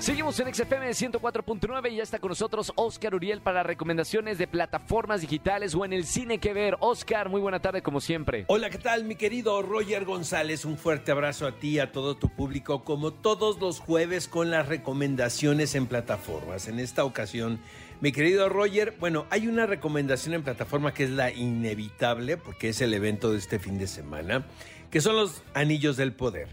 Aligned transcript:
Seguimos 0.00 0.38
en 0.38 0.54
XFM 0.54 0.90
104.9 0.90 1.90
y 1.90 1.96
ya 1.96 2.02
está 2.02 2.18
con 2.18 2.28
nosotros 2.28 2.72
Oscar 2.76 3.14
Uriel 3.14 3.40
para 3.40 3.62
recomendaciones 3.62 4.36
de 4.36 4.46
plataformas 4.46 5.22
digitales 5.22 5.74
o 5.74 5.84
en 5.84 5.94
el 5.94 6.04
cine 6.04 6.38
que 6.38 6.52
ver. 6.52 6.76
Oscar, 6.80 7.30
muy 7.30 7.40
buena 7.40 7.60
tarde 7.60 7.82
como 7.82 8.02
siempre. 8.02 8.44
Hola, 8.48 8.68
¿qué 8.68 8.76
tal 8.76 9.04
mi 9.04 9.16
querido 9.16 9.62
Roger 9.62 10.04
González? 10.04 10.66
Un 10.66 10.76
fuerte 10.76 11.10
abrazo 11.10 11.46
a 11.46 11.52
ti 11.52 11.70
y 11.70 11.78
a 11.78 11.90
todo 11.90 12.16
tu 12.16 12.28
público 12.28 12.84
como 12.84 13.14
todos 13.14 13.58
los 13.60 13.80
jueves 13.80 14.28
con 14.28 14.50
las 14.50 14.68
recomendaciones 14.68 15.74
en 15.74 15.86
plataformas. 15.86 16.68
En 16.68 16.80
esta 16.80 17.04
ocasión, 17.04 17.58
mi 18.02 18.12
querido 18.12 18.50
Roger, 18.50 18.94
bueno, 19.00 19.26
hay 19.30 19.48
una 19.48 19.64
recomendación 19.64 20.34
en 20.34 20.42
plataforma 20.42 20.92
que 20.92 21.04
es 21.04 21.10
la 21.10 21.32
inevitable 21.32 22.36
porque 22.36 22.68
es 22.68 22.82
el 22.82 22.92
evento 22.92 23.32
de 23.32 23.38
este 23.38 23.58
fin 23.58 23.78
de 23.78 23.86
semana, 23.86 24.44
que 24.90 25.00
son 25.00 25.16
los 25.16 25.42
Anillos 25.54 25.96
del 25.96 26.12
Poder. 26.12 26.48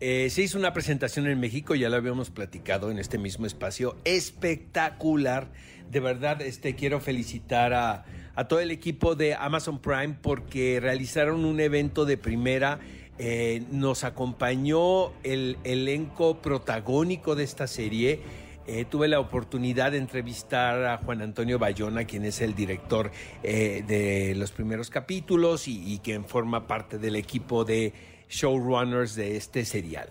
Eh, 0.00 0.30
se 0.30 0.42
hizo 0.42 0.58
una 0.58 0.72
presentación 0.72 1.26
en 1.26 1.40
México, 1.40 1.74
ya 1.74 1.88
lo 1.88 1.96
habíamos 1.96 2.30
platicado 2.30 2.90
en 2.90 2.98
este 2.98 3.18
mismo 3.18 3.46
espacio, 3.46 3.96
espectacular. 4.04 5.48
De 5.90 6.00
verdad, 6.00 6.40
este, 6.42 6.76
quiero 6.76 7.00
felicitar 7.00 7.72
a, 7.72 8.04
a 8.36 8.46
todo 8.46 8.60
el 8.60 8.70
equipo 8.70 9.16
de 9.16 9.34
Amazon 9.34 9.80
Prime 9.80 10.16
porque 10.22 10.78
realizaron 10.80 11.44
un 11.44 11.58
evento 11.58 12.04
de 12.04 12.16
primera. 12.16 12.78
Eh, 13.18 13.64
nos 13.72 14.04
acompañó 14.04 15.12
el 15.24 15.58
elenco 15.64 16.40
protagónico 16.40 17.34
de 17.34 17.42
esta 17.42 17.66
serie. 17.66 18.20
Eh, 18.68 18.84
tuve 18.84 19.08
la 19.08 19.18
oportunidad 19.18 19.90
de 19.90 19.98
entrevistar 19.98 20.84
a 20.84 20.98
Juan 20.98 21.22
Antonio 21.22 21.58
Bayona, 21.58 22.04
quien 22.04 22.24
es 22.24 22.40
el 22.40 22.54
director 22.54 23.10
eh, 23.42 23.82
de 23.88 24.36
los 24.36 24.52
primeros 24.52 24.90
capítulos 24.90 25.66
y, 25.66 25.94
y 25.94 25.98
quien 25.98 26.24
forma 26.24 26.68
parte 26.68 26.98
del 26.98 27.16
equipo 27.16 27.64
de 27.64 27.92
showrunners 28.28 29.14
de 29.14 29.36
este 29.36 29.64
serial. 29.64 30.08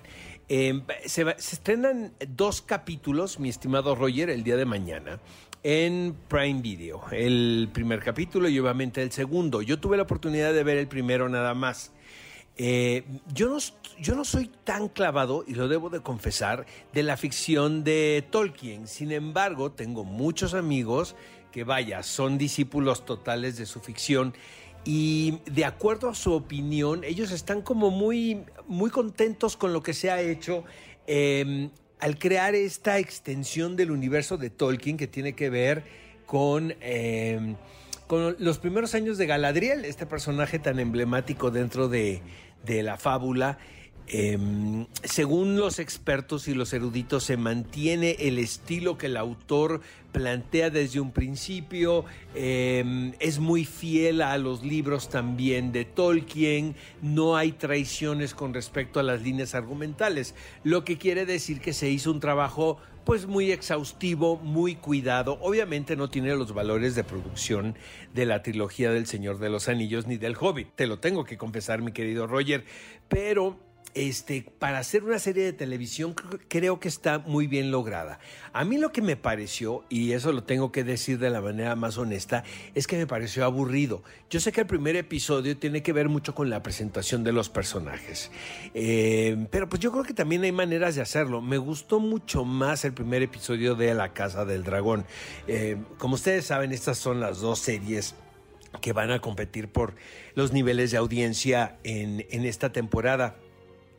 Se, 1.06 1.24
va- 1.24 1.36
se 1.38 1.56
estrenan 1.56 2.14
dos 2.30 2.62
capítulos, 2.62 3.40
mi 3.40 3.50
estimado 3.50 3.96
Roger, 3.96 4.30
el 4.30 4.44
día 4.44 4.56
de 4.56 4.66
mañana 4.66 5.20
en 5.64 6.16
Prime 6.30 6.62
Video. 6.62 7.02
El 7.12 7.70
primer 7.74 8.02
capítulo 8.02 8.48
y 8.48 8.58
obviamente 8.60 9.02
el 9.02 9.12
segundo. 9.12 9.62
Yo 9.62 9.80
tuve 9.80 9.98
la 9.98 10.04
oportunidad 10.04 10.54
de 10.54 10.64
ver 10.64 10.78
el 10.78 10.88
primero 10.88 11.28
nada 11.28 11.54
más. 11.54 11.92
Eh, 12.56 13.04
yo, 13.34 13.50
no, 13.50 13.58
yo 14.00 14.16
no 14.16 14.24
soy 14.24 14.50
tan 14.64 14.88
clavado, 14.88 15.44
y 15.46 15.54
lo 15.56 15.68
debo 15.68 15.90
de 15.90 16.00
confesar, 16.00 16.66
de 16.94 17.04
la 17.04 17.18
ficción 17.18 17.84
de 17.84 18.26
Tolkien. 18.32 18.88
Sin 18.88 19.12
embargo, 19.12 19.72
tengo 19.74 20.04
muchos 20.06 20.54
amigos 20.54 21.16
que, 21.52 21.64
vaya, 21.66 22.02
son 22.04 22.38
discípulos 22.38 23.06
totales 23.06 23.58
de 23.58 23.66
su 23.66 23.80
ficción. 23.80 24.34
Y 24.90 25.40
de 25.52 25.66
acuerdo 25.66 26.08
a 26.08 26.16
su 26.16 26.32
opinión, 26.32 27.04
ellos 27.04 27.34
están 27.34 27.62
como 27.62 27.92
muy, 27.92 28.46
muy 28.70 28.90
contentos 28.90 29.58
con 29.58 29.74
lo 29.74 29.84
que 29.84 29.94
se 29.94 30.10
ha 30.10 30.22
hecho 30.22 30.64
eh, 31.08 31.68
al 32.00 32.18
crear 32.18 32.56
esta 32.56 32.98
extensión 32.98 33.76
del 33.76 33.92
universo 33.92 34.38
de 34.38 34.50
Tolkien 34.50 34.96
que 34.96 35.08
tiene 35.08 35.34
que 35.34 35.50
ver 35.50 35.84
con... 36.26 36.74
eh, 36.80 37.56
con 38.08 38.38
los 38.40 38.60
primeros 38.60 38.96
años 38.96 39.18
de 39.18 39.26
Galadriel, 39.26 39.84
este 39.84 40.06
personaje 40.06 40.60
tan 40.60 40.80
emblemático 40.80 41.52
dentro 41.52 41.90
de, 41.90 42.22
de 42.64 42.82
la 42.82 42.96
fábula. 42.96 43.58
Eh, 44.10 44.86
según 45.04 45.58
los 45.58 45.80
expertos 45.80 46.48
y 46.48 46.54
los 46.54 46.72
eruditos, 46.74 47.26
se 47.26 47.36
mantiene 47.36 48.16
el 48.20 48.40
estilo 48.40 48.98
que 48.98 49.08
el 49.08 49.18
autor 49.18 49.82
plantea 50.14 50.70
desde 50.70 51.00
un 51.00 51.12
principio. 51.12 52.06
Eh, 52.34 53.14
es 53.20 53.40
muy 53.40 53.66
fiel 53.66 54.22
a 54.22 54.38
los 54.38 54.64
libros 54.64 55.10
también 55.10 55.72
de 55.72 55.86
Tolkien. 55.86 56.76
No 57.02 57.36
hay 57.36 57.52
traiciones 57.52 58.34
con 58.34 58.54
respecto 58.54 59.00
a 59.00 59.04
las 59.04 59.22
líneas 59.22 59.56
argumentales, 59.56 60.36
lo 60.64 60.84
que 60.84 60.98
quiere 60.98 61.26
decir 61.26 61.60
que 61.60 61.74
se 61.74 61.90
hizo 61.90 62.12
un 62.12 62.20
trabajo 62.20 62.78
pues 63.08 63.26
muy 63.26 63.54
exhaustivo, 63.54 64.36
muy 64.36 64.76
cuidado. 64.76 65.38
Obviamente 65.42 65.96
no 65.96 66.10
tiene 66.10 66.36
los 66.36 66.54
valores 66.54 66.94
de 66.94 67.06
producción 67.06 67.76
de 68.14 68.26
la 68.26 68.44
trilogía 68.44 68.92
del 68.92 69.06
Señor 69.06 69.40
de 69.40 69.50
los 69.50 69.70
Anillos 69.70 70.08
ni 70.08 70.18
del 70.18 70.36
Hobbit. 70.38 70.76
Te 70.76 70.88
lo 70.88 71.00
tengo 71.00 71.24
que 71.24 71.38
confesar, 71.38 71.82
mi 71.82 71.94
querido 71.94 72.28
Roger. 72.28 72.66
Pero 73.08 73.67
este, 73.94 74.46
para 74.60 74.80
hacer 74.80 75.04
una 75.04 75.18
serie 75.18 75.44
de 75.44 75.54
televisión 75.54 76.16
cr- 76.16 76.40
creo 76.48 76.80
que 76.80 76.88
está 76.88 77.20
muy 77.20 77.48
bien 77.48 77.72
lograda. 77.72 78.20
A 78.54 78.64
mí 78.64 78.78
lo 78.78 78.92
que 78.92 79.02
me 79.02 79.16
pareció, 79.16 79.84
y 79.90 80.12
eso 80.12 80.32
lo 80.32 80.44
tengo 80.44 80.72
que 80.72 80.84
decir 80.84 81.18
de 81.18 81.30
la 81.30 81.42
manera 81.42 81.76
más 81.76 81.98
honesta, 81.98 82.44
es 82.76 82.86
que 82.86 82.98
me 82.98 83.08
pareció 83.08 83.44
aburrido. 83.44 84.04
Yo 84.30 84.40
sé 84.40 84.52
que 84.52 84.62
el 84.62 84.68
primer 84.68 84.96
episodio 84.96 85.58
tiene 85.58 85.82
que 85.82 85.94
ver 85.94 86.10
mucho 86.10 86.36
con 86.36 86.50
la 86.50 86.62
presentación 86.62 87.24
de 87.24 87.32
los 87.32 87.50
personajes, 87.50 88.32
Eh, 88.74 89.48
pero 89.50 89.68
pues 89.68 89.82
yo 89.82 89.92
creo 89.92 90.04
que 90.04 90.14
también 90.14 90.44
hay 90.44 90.52
maneras 90.52 90.96
de 90.96 91.02
hacerlo. 91.02 91.42
Me 91.42 91.58
gustó 91.58 92.00
mucho 92.00 92.46
más 92.46 92.86
el 92.86 92.94
primer 92.94 93.24
episodio 93.24 93.76
de 93.76 93.94
La 93.94 94.14
Casa 94.14 94.46
del 94.46 94.64
Dragón. 94.64 95.06
Eh, 95.48 95.78
como 95.98 96.16
ustedes 96.16 96.46
saben, 96.46 96.72
estas 96.72 96.98
son 96.98 97.20
las 97.20 97.40
dos 97.40 97.60
series 97.60 98.16
que 98.82 98.94
van 98.94 99.12
a 99.12 99.20
competir 99.20 99.70
por 99.70 99.96
los 100.36 100.52
niveles 100.52 100.92
de 100.92 100.98
audiencia 100.98 101.78
en, 101.84 102.26
en 102.30 102.46
esta 102.46 102.72
temporada. 102.72 103.36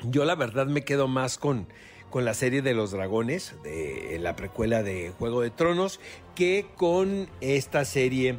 Yo 0.04 0.24
la 0.24 0.34
verdad 0.34 0.66
me 0.66 0.84
quedo 0.84 1.08
más 1.08 1.38
con, 1.38 1.66
con 2.10 2.24
la 2.24 2.34
serie 2.34 2.62
de 2.62 2.74
los 2.74 2.92
dragones, 2.92 3.54
de 3.62 4.18
la 4.20 4.36
precuela 4.36 4.82
de 4.82 5.12
Juego 5.18 5.40
de 5.40 5.50
Tronos, 5.50 6.00
que 6.34 6.66
con 6.76 7.28
esta 7.40 7.84
serie 7.84 8.38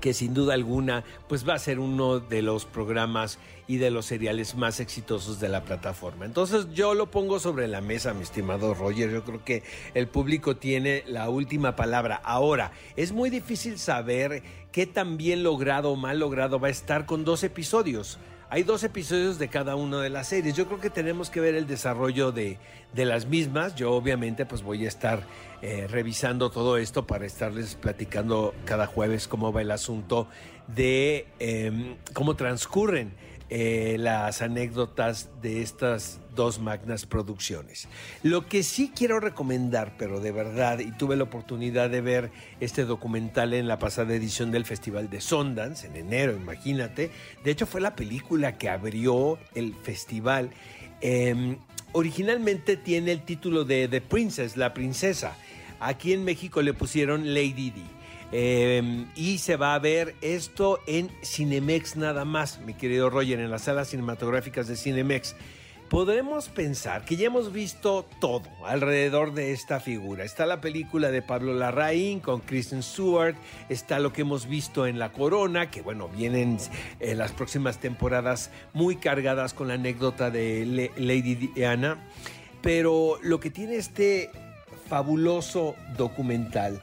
que 0.00 0.14
sin 0.14 0.34
duda 0.34 0.54
alguna 0.54 1.04
pues 1.28 1.48
va 1.48 1.54
a 1.54 1.58
ser 1.58 1.78
uno 1.78 2.20
de 2.20 2.42
los 2.42 2.64
programas 2.64 3.38
y 3.66 3.76
de 3.76 3.90
los 3.90 4.06
seriales 4.06 4.54
más 4.54 4.80
exitosos 4.80 5.40
de 5.40 5.48
la 5.48 5.64
plataforma. 5.64 6.24
Entonces 6.24 6.68
yo 6.72 6.94
lo 6.94 7.10
pongo 7.10 7.38
sobre 7.38 7.68
la 7.68 7.80
mesa, 7.80 8.14
mi 8.14 8.22
estimado 8.22 8.74
Roger. 8.74 9.10
Yo 9.10 9.24
creo 9.24 9.44
que 9.44 9.62
el 9.94 10.08
público 10.08 10.56
tiene 10.56 11.04
la 11.06 11.28
última 11.28 11.76
palabra. 11.76 12.20
Ahora, 12.24 12.72
es 12.96 13.12
muy 13.12 13.30
difícil 13.30 13.78
saber 13.78 14.42
qué 14.72 14.86
tan 14.86 15.16
bien 15.16 15.42
logrado 15.42 15.90
o 15.90 15.96
mal 15.96 16.18
logrado 16.18 16.58
va 16.58 16.68
a 16.68 16.70
estar 16.70 17.04
con 17.04 17.24
dos 17.24 17.44
episodios. 17.44 18.18
Hay 18.50 18.62
dos 18.62 18.82
episodios 18.82 19.38
de 19.38 19.48
cada 19.48 19.76
una 19.76 20.00
de 20.00 20.08
las 20.08 20.28
series. 20.28 20.56
Yo 20.56 20.66
creo 20.66 20.80
que 20.80 20.88
tenemos 20.88 21.28
que 21.28 21.38
ver 21.38 21.54
el 21.54 21.66
desarrollo 21.66 22.32
de, 22.32 22.56
de 22.94 23.04
las 23.04 23.26
mismas. 23.26 23.74
Yo 23.74 23.92
obviamente 23.92 24.46
pues 24.46 24.62
voy 24.62 24.86
a 24.86 24.88
estar 24.88 25.22
eh, 25.60 25.86
revisando 25.86 26.48
todo 26.50 26.78
esto 26.78 27.06
para 27.06 27.26
estarles 27.26 27.74
platicando 27.74 28.54
cada 28.64 28.86
jueves 28.86 29.28
cómo 29.28 29.52
va 29.52 29.60
el 29.60 29.70
asunto 29.70 30.28
de 30.66 31.26
eh, 31.40 31.96
cómo 32.14 32.36
transcurren 32.36 33.12
eh, 33.50 33.96
las 33.98 34.42
anécdotas 34.42 35.30
de 35.40 35.62
estas 35.62 36.20
dos 36.34 36.60
magnas 36.60 37.06
producciones. 37.06 37.88
Lo 38.22 38.46
que 38.46 38.62
sí 38.62 38.92
quiero 38.94 39.20
recomendar, 39.20 39.94
pero 39.98 40.20
de 40.20 40.32
verdad, 40.32 40.78
y 40.80 40.92
tuve 40.92 41.16
la 41.16 41.24
oportunidad 41.24 41.88
de 41.88 42.00
ver 42.00 42.30
este 42.60 42.84
documental 42.84 43.54
en 43.54 43.66
la 43.66 43.78
pasada 43.78 44.14
edición 44.14 44.50
del 44.50 44.64
Festival 44.64 45.08
de 45.08 45.20
Sundance, 45.20 45.86
en 45.86 45.96
enero, 45.96 46.36
imagínate. 46.36 47.10
De 47.42 47.50
hecho, 47.50 47.66
fue 47.66 47.80
la 47.80 47.96
película 47.96 48.58
que 48.58 48.68
abrió 48.68 49.38
el 49.54 49.74
festival. 49.74 50.50
Eh, 51.00 51.56
originalmente 51.92 52.76
tiene 52.76 53.12
el 53.12 53.22
título 53.22 53.64
de 53.64 53.88
The 53.88 54.02
Princess, 54.02 54.56
la 54.56 54.74
princesa. 54.74 55.36
Aquí 55.80 56.12
en 56.12 56.24
México 56.24 56.60
le 56.60 56.74
pusieron 56.74 57.34
Lady 57.34 57.70
Di. 57.70 57.97
Eh, 58.30 59.06
y 59.16 59.38
se 59.38 59.56
va 59.56 59.74
a 59.74 59.78
ver 59.78 60.14
esto 60.20 60.80
en 60.86 61.10
Cinemex 61.22 61.96
nada 61.96 62.24
más, 62.24 62.60
mi 62.60 62.74
querido 62.74 63.08
Roger, 63.08 63.40
en 63.40 63.50
las 63.50 63.62
salas 63.62 63.88
cinematográficas 63.88 64.68
de 64.68 64.76
Cinemex. 64.76 65.34
Podemos 65.88 66.50
pensar 66.50 67.06
que 67.06 67.16
ya 67.16 67.28
hemos 67.28 67.50
visto 67.50 68.04
todo 68.20 68.42
alrededor 68.66 69.32
de 69.32 69.52
esta 69.52 69.80
figura. 69.80 70.22
Está 70.22 70.44
la 70.44 70.60
película 70.60 71.10
de 71.10 71.22
Pablo 71.22 71.54
Larraín 71.54 72.20
con 72.20 72.40
Kristen 72.40 72.82
Stewart, 72.82 73.36
está 73.70 73.98
lo 73.98 74.12
que 74.12 74.20
hemos 74.20 74.46
visto 74.46 74.86
en 74.86 74.98
La 74.98 75.12
Corona, 75.12 75.70
que 75.70 75.80
bueno, 75.80 76.10
vienen 76.10 76.58
eh, 77.00 77.14
las 77.14 77.32
próximas 77.32 77.78
temporadas 77.78 78.50
muy 78.74 78.96
cargadas 78.96 79.54
con 79.54 79.68
la 79.68 79.74
anécdota 79.74 80.30
de 80.30 80.90
Lady 80.98 81.34
Diana. 81.34 82.06
Pero 82.60 83.18
lo 83.22 83.40
que 83.40 83.48
tiene 83.48 83.76
este 83.76 84.30
fabuloso 84.90 85.74
documental 85.96 86.82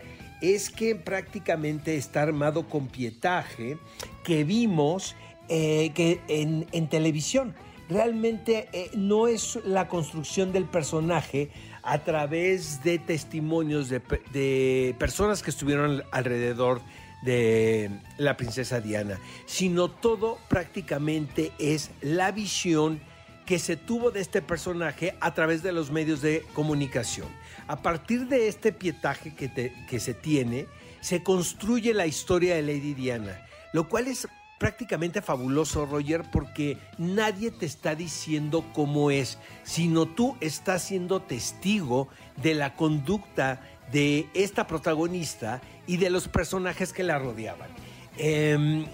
es 0.53 0.69
que 0.69 0.95
prácticamente 0.95 1.95
está 1.95 2.21
armado 2.21 2.67
con 2.67 2.87
pietaje 2.87 3.77
que 4.23 4.43
vimos 4.43 5.15
eh, 5.49 5.91
que 5.93 6.21
en, 6.27 6.67
en 6.71 6.87
televisión. 6.87 7.55
Realmente 7.89 8.67
eh, 8.73 8.89
no 8.95 9.27
es 9.27 9.59
la 9.63 9.87
construcción 9.87 10.51
del 10.51 10.65
personaje 10.65 11.51
a 11.83 11.99
través 12.03 12.83
de 12.83 12.97
testimonios 12.97 13.89
de, 13.89 14.01
de 14.33 14.95
personas 14.97 15.43
que 15.43 15.51
estuvieron 15.51 16.03
alrededor 16.11 16.81
de 17.21 17.91
la 18.17 18.37
princesa 18.37 18.81
Diana, 18.81 19.19
sino 19.45 19.89
todo 19.89 20.37
prácticamente 20.47 21.51
es 21.59 21.91
la 22.01 22.31
visión 22.31 22.99
que 23.45 23.59
se 23.59 23.77
tuvo 23.77 24.11
de 24.11 24.21
este 24.21 24.41
personaje 24.41 25.15
a 25.19 25.33
través 25.33 25.61
de 25.63 25.71
los 25.71 25.91
medios 25.91 26.21
de 26.21 26.43
comunicación. 26.53 27.27
A 27.67 27.81
partir 27.81 28.27
de 28.27 28.47
este 28.47 28.71
pietaje 28.71 29.35
que, 29.35 29.73
que 29.87 29.99
se 29.99 30.13
tiene, 30.13 30.67
se 31.01 31.23
construye 31.23 31.93
la 31.93 32.07
historia 32.07 32.55
de 32.55 32.61
Lady 32.63 32.93
Diana, 32.93 33.45
lo 33.73 33.87
cual 33.87 34.07
es 34.07 34.27
prácticamente 34.57 35.21
fabuloso, 35.21 35.85
Roger, 35.85 36.23
porque 36.31 36.77
nadie 36.97 37.51
te 37.51 37.65
está 37.65 37.93
diciendo 37.95 38.65
cómo 38.73 39.11
es, 39.11 39.37
sino 39.63 40.05
tú 40.07 40.37
estás 40.39 40.83
siendo 40.83 41.21
testigo 41.21 42.07
de 42.37 42.55
la 42.55 42.73
conducta 42.73 43.61
de 43.91 44.27
esta 44.33 44.65
protagonista 44.65 45.61
y 45.87 45.97
de 45.97 46.09
los 46.09 46.27
personajes 46.27 46.93
que 46.93 47.03
la 47.03 47.19
rodeaban. 47.19 47.69
Em, 48.17 48.85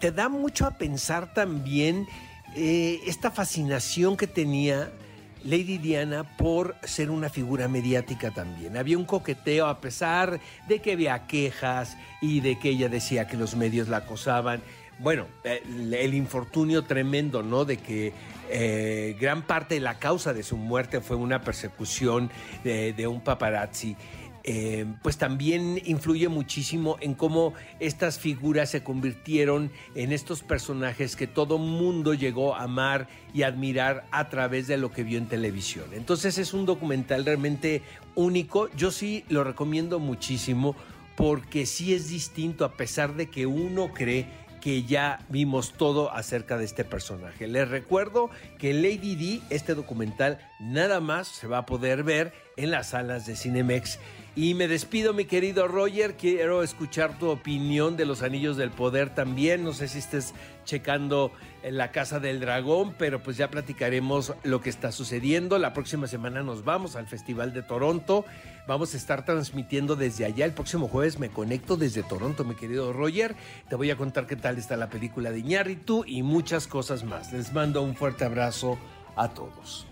te 0.00 0.12
da 0.12 0.28
mucho 0.28 0.66
a 0.66 0.78
pensar 0.78 1.34
también 1.34 2.06
eh, 2.54 3.00
esta 3.06 3.30
fascinación 3.30 4.16
que 4.16 4.26
tenía 4.26 4.92
Lady 5.44 5.78
Diana 5.78 6.36
por 6.36 6.76
ser 6.84 7.10
una 7.10 7.28
figura 7.28 7.68
mediática 7.68 8.30
también. 8.30 8.76
Había 8.76 8.98
un 8.98 9.04
coqueteo 9.04 9.66
a 9.66 9.80
pesar 9.80 10.40
de 10.68 10.80
que 10.80 10.92
había 10.92 11.26
quejas 11.26 11.96
y 12.20 12.40
de 12.40 12.58
que 12.58 12.70
ella 12.70 12.88
decía 12.88 13.26
que 13.26 13.36
los 13.36 13.56
medios 13.56 13.88
la 13.88 13.98
acosaban. 13.98 14.62
Bueno, 14.98 15.26
el, 15.42 16.14
infortunio 16.14 16.84
tremendo, 16.84 17.42
¿no? 17.42 17.64
De 17.64 17.78
que 17.78 18.12
eh, 18.50 19.16
gran 19.18 19.42
parte 19.42 19.74
de 19.74 19.80
la 19.80 19.98
causa 19.98 20.32
de 20.32 20.42
su 20.42 20.56
muerte 20.56 21.00
fue 21.00 21.16
una 21.16 21.40
persecución 21.40 22.30
de 22.62 23.06
un 23.08 23.20
paparazzi. 23.20 23.96
Eh, 24.44 24.86
pues 25.02 25.18
también 25.18 25.80
influye 25.84 26.28
muchísimo 26.28 26.96
en 27.00 27.14
cómo 27.14 27.54
estas 27.78 28.18
figuras 28.18 28.70
se 28.70 28.82
convirtieron 28.82 29.70
en 29.94 30.10
estos 30.10 30.42
personajes 30.42 31.14
que 31.14 31.28
todo 31.28 31.58
mundo 31.58 32.12
llegó 32.12 32.56
a 32.56 32.64
amar 32.64 33.08
y 33.32 33.44
admirar 33.44 34.04
a 34.10 34.28
través 34.28 34.66
de 34.66 34.78
lo 34.78 34.90
que 34.90 35.04
vio 35.04 35.18
en 35.18 35.28
televisión. 35.28 35.86
Entonces 35.92 36.38
es 36.38 36.54
un 36.54 36.66
documental 36.66 37.24
realmente 37.24 37.82
único. 38.16 38.68
Yo 38.76 38.90
sí 38.90 39.24
lo 39.28 39.44
recomiendo 39.44 40.00
muchísimo 40.00 40.74
porque 41.16 41.64
sí 41.64 41.94
es 41.94 42.08
distinto 42.08 42.64
a 42.64 42.72
pesar 42.72 43.14
de 43.14 43.30
que 43.30 43.46
uno 43.46 43.92
cree 43.94 44.26
que 44.62 44.84
ya 44.84 45.18
vimos 45.28 45.72
todo 45.72 46.12
acerca 46.12 46.56
de 46.56 46.64
este 46.64 46.84
personaje. 46.84 47.48
Les 47.48 47.68
recuerdo 47.68 48.30
que 48.58 48.72
Lady 48.72 49.16
D, 49.16 49.40
este 49.50 49.74
documental, 49.74 50.38
nada 50.62 51.00
más 51.00 51.28
se 51.28 51.46
va 51.46 51.58
a 51.58 51.66
poder 51.66 52.04
ver 52.04 52.32
en 52.56 52.70
las 52.70 52.90
salas 52.90 53.26
de 53.26 53.36
Cinemex 53.36 53.98
y 54.34 54.54
me 54.54 54.66
despido, 54.66 55.12
mi 55.12 55.26
querido 55.26 55.68
Roger. 55.68 56.16
Quiero 56.16 56.62
escuchar 56.62 57.18
tu 57.18 57.28
opinión 57.28 57.98
de 57.98 58.06
los 58.06 58.22
Anillos 58.22 58.56
del 58.56 58.70
Poder 58.70 59.14
también. 59.14 59.62
No 59.62 59.74
sé 59.74 59.88
si 59.88 59.98
estés 59.98 60.32
checando 60.64 61.32
en 61.62 61.76
la 61.76 61.92
Casa 61.92 62.18
del 62.18 62.40
Dragón, 62.40 62.94
pero 62.96 63.22
pues 63.22 63.36
ya 63.36 63.50
platicaremos 63.50 64.32
lo 64.42 64.62
que 64.62 64.70
está 64.70 64.90
sucediendo. 64.90 65.58
La 65.58 65.74
próxima 65.74 66.06
semana 66.06 66.42
nos 66.42 66.64
vamos 66.64 66.96
al 66.96 67.06
Festival 67.06 67.52
de 67.52 67.62
Toronto. 67.62 68.24
Vamos 68.66 68.94
a 68.94 68.96
estar 68.96 69.26
transmitiendo 69.26 69.96
desde 69.96 70.24
allá. 70.24 70.46
El 70.46 70.52
próximo 70.52 70.88
jueves 70.88 71.18
me 71.18 71.28
conecto 71.28 71.76
desde 71.76 72.02
Toronto, 72.02 72.42
mi 72.42 72.54
querido 72.54 72.94
Roger. 72.94 73.36
Te 73.68 73.76
voy 73.76 73.90
a 73.90 73.98
contar 73.98 74.26
qué 74.26 74.36
tal 74.36 74.56
está 74.56 74.78
la 74.78 74.88
película 74.88 75.30
de 75.30 75.40
Iñárritu 75.40 76.04
y 76.06 76.22
muchas 76.22 76.66
cosas 76.66 77.04
más. 77.04 77.34
Les 77.34 77.52
mando 77.52 77.82
un 77.82 77.94
fuerte 77.94 78.24
abrazo 78.24 78.78
a 79.14 79.28
todos. 79.28 79.91